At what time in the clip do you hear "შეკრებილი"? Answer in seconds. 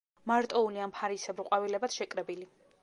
2.01-2.51